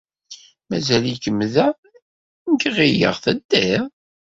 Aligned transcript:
Mazal-ikem 0.69 1.39
da? 1.53 1.67
Nekk 2.51 2.63
ɣileɣ 2.75 3.15
teddiḍ. 3.23 3.83